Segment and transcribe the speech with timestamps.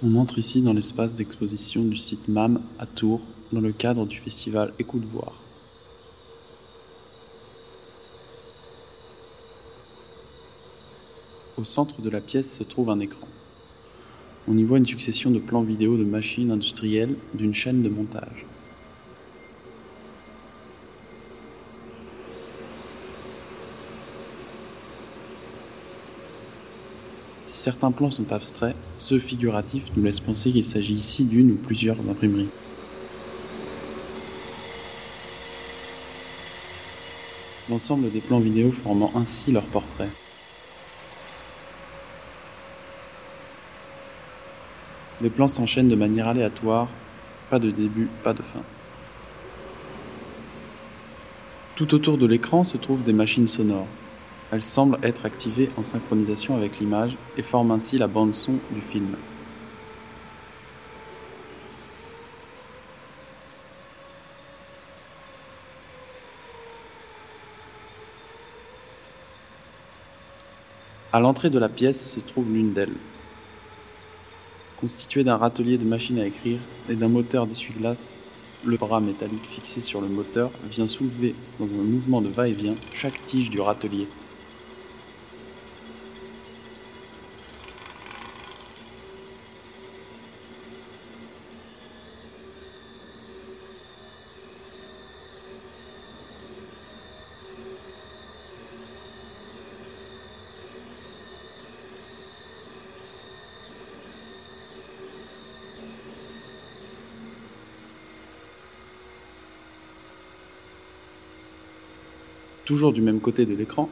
[0.00, 4.16] On entre ici dans l'espace d'exposition du site MAM à Tours dans le cadre du
[4.16, 5.32] festival Écoute Voir.
[11.56, 13.26] Au centre de la pièce se trouve un écran.
[14.46, 18.46] On y voit une succession de plans vidéo de machines industrielles d'une chaîne de montage.
[27.58, 31.98] Certains plans sont abstraits, ceux figuratifs nous laissent penser qu'il s'agit ici d'une ou plusieurs
[32.08, 32.50] imprimeries.
[37.68, 40.08] L'ensemble des plans vidéo formant ainsi leur portrait.
[45.20, 46.86] Les plans s'enchaînent de manière aléatoire,
[47.50, 48.62] pas de début, pas de fin.
[51.74, 53.88] Tout autour de l'écran se trouvent des machines sonores.
[54.50, 58.80] Elles semblent être activées en synchronisation avec l'image et forment ainsi la bande son du
[58.80, 59.16] film.
[71.10, 72.94] À l'entrée de la pièce se trouve l'une d'elles.
[74.78, 78.16] Constituée d'un râtelier de machines à écrire et d'un moteur d'essuie-glace,
[78.64, 83.26] le bras métallique fixé sur le moteur vient soulever dans un mouvement de va-et-vient chaque
[83.26, 84.06] tige du râtelier.
[112.68, 113.88] Toujours du même côté de l'écran,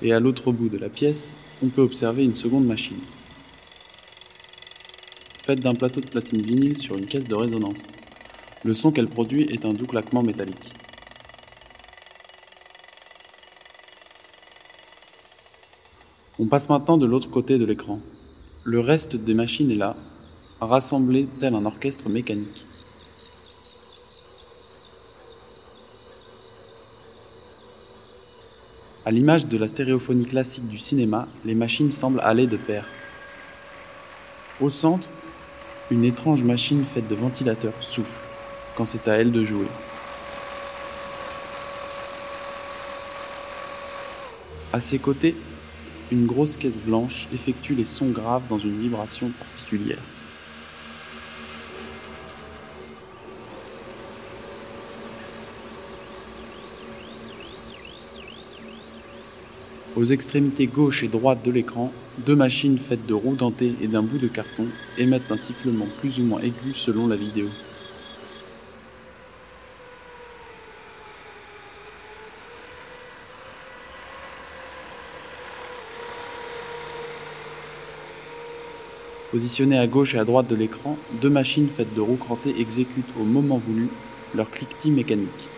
[0.00, 3.00] et à l'autre bout de la pièce, on peut observer une seconde machine.
[5.42, 7.82] Faite d'un plateau de platine vinyle sur une caisse de résonance.
[8.62, 10.70] Le son qu'elle produit est un doux claquement métallique.
[16.38, 17.98] On passe maintenant de l'autre côté de l'écran.
[18.62, 19.96] Le reste des machines est là,
[20.60, 22.66] rassemblé tel un orchestre mécanique.
[29.06, 32.84] À l'image de la stéréophonie classique du cinéma, les machines semblent aller de pair.
[34.60, 35.08] Au centre,
[35.92, 38.18] une étrange machine faite de ventilateurs souffle
[38.74, 39.68] quand c'est à elle de jouer.
[44.72, 45.36] À ses côtés,
[46.10, 50.02] une grosse caisse blanche effectue les sons graves dans une vibration particulière.
[59.96, 64.02] Aux extrémités gauche et droite de l'écran, deux machines faites de roues dentées et d'un
[64.02, 64.66] bout de carton
[64.98, 67.46] émettent un sifflement plus ou moins aigu selon la vidéo.
[79.30, 83.14] Positionnées à gauche et à droite de l'écran, deux machines faites de roues crantées exécutent
[83.18, 83.88] au moment voulu
[84.34, 85.48] leur cliquetis mécanique.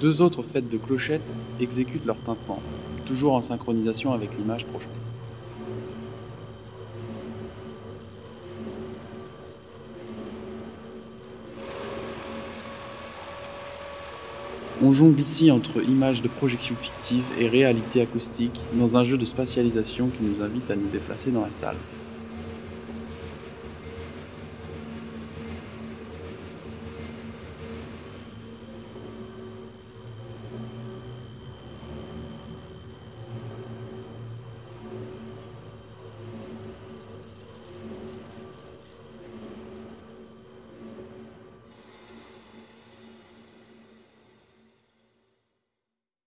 [0.00, 1.22] Deux autres faites de clochettes
[1.60, 2.60] exécutent leur tintement,
[3.06, 4.90] toujours en synchronisation avec l'image projetée.
[14.82, 19.24] On jongle ici entre images de projection fictive et réalité acoustique dans un jeu de
[19.24, 21.76] spatialisation qui nous invite à nous déplacer dans la salle.